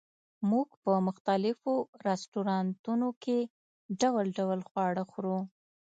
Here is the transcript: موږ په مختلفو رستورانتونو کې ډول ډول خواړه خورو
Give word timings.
موږ 0.49 0.67
په 0.83 0.91
مختلفو 1.07 1.73
رستورانتونو 2.07 3.07
کې 3.23 3.37
ډول 4.01 4.25
ډول 4.37 4.59
خواړه 4.69 5.03
خورو 5.11 5.37